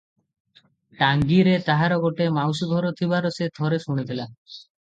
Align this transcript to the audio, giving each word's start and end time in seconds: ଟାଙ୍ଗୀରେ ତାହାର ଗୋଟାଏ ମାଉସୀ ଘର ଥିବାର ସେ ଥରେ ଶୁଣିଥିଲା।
ଟାଙ୍ଗୀରେ 1.01 1.53
ତାହାର 1.69 1.99
ଗୋଟାଏ 2.05 2.33
ମାଉସୀ 2.39 2.71
ଘର 2.73 2.93
ଥିବାର 3.03 3.33
ସେ 3.37 3.51
ଥରେ 3.61 3.81
ଶୁଣିଥିଲା। 3.87 4.31